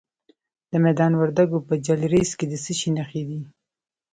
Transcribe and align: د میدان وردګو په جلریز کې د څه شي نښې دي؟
د 0.71 0.73
میدان 0.85 1.11
وردګو 1.17 1.59
په 1.67 1.73
جلریز 1.85 2.29
کې 2.37 2.45
د 2.51 2.53
څه 2.63 2.73
شي 2.79 2.89
نښې 2.97 3.23
دي؟ 3.29 3.41